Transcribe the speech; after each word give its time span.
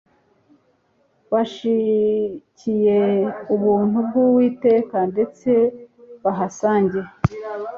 bashikiye 1.31 2.99
ubuntu 3.53 3.97
bw 4.07 4.13
Uwiteka 4.25 4.97
ndetse 5.11 5.49
bahasange 6.23 6.99